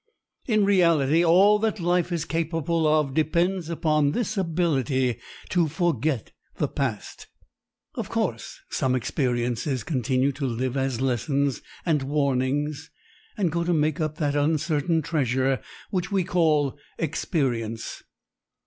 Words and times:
In 0.47 0.65
reality 0.65 1.23
all 1.23 1.59
that 1.59 1.79
life 1.79 2.11
is 2.11 2.25
capable 2.25 2.87
of 2.87 3.13
depends 3.13 3.69
upon 3.69 4.13
this 4.13 4.35
ability 4.35 5.19
to 5.49 5.67
forget 5.67 6.31
the 6.55 6.67
past. 6.67 7.27
Of 7.93 8.09
course 8.09 8.61
some 8.71 8.95
experiences 8.95 9.83
continue 9.83 10.31
to 10.31 10.47
live 10.47 10.75
as 10.75 11.01
lessons 11.01 11.61
and 11.85 12.01
warnings 12.01 12.89
and 13.37 13.51
go 13.51 13.63
to 13.63 13.73
make 13.75 14.01
up 14.01 14.17
that 14.17 14.35
uncertain 14.35 15.03
treasure 15.03 15.61
which 15.91 16.11
we 16.11 16.23
call 16.23 16.79
Experience. 16.97 18.01